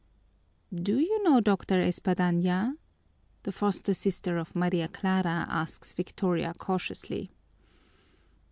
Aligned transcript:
"Do 0.73 0.97
you 0.97 1.21
know 1.21 1.39
Dr. 1.41 1.75
Espadaña?" 1.79 2.75
the 3.43 3.51
foster 3.51 3.93
sister 3.93 4.35
of 4.39 4.55
Maria 4.55 4.87
Clara 4.87 5.45
asks 5.47 5.93
Victoria 5.93 6.55
curiously. 6.59 7.29